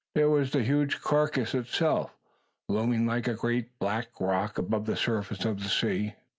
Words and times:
There 0.15 0.31
was 0.31 0.49
the 0.49 0.63
huge 0.63 0.99
carcass 0.99 1.53
itself, 1.53 2.11
looming 2.67 3.05
like 3.05 3.27
a 3.27 3.35
great 3.35 3.77
black 3.77 4.07
rock 4.19 4.57
above 4.57 4.87
the 4.87 4.97
surface 4.97 5.45
of 5.45 5.61
the 5.61 5.69
sea. 5.69 6.15